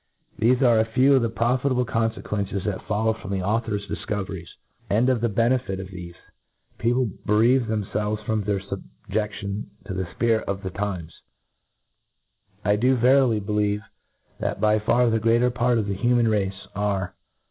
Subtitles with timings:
[0.39, 4.47] Thcfe are a few of the profitable confequcnces that follow from our author's difcovcrics
[4.89, 6.15] 5 and of the bene fit ttf P fe E $• A d fei fit
[6.15, 8.59] rf thcfe, people bereave themfclves, from thei*
[9.19, 11.13] fubje£tton to the fpirit of the times.—
[12.65, 13.83] ^I do veri*» \y believe,
[14.39, 17.13] that by far the greater part of thft human race are.